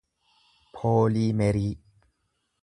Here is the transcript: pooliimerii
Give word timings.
pooliimerii 0.77 1.69